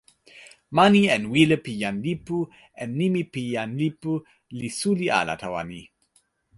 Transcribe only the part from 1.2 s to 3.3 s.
wile pi jan lipu en nimi